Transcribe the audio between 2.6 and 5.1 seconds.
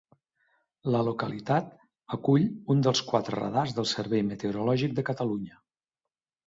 un dels quatre radars del Servei Meteorològic de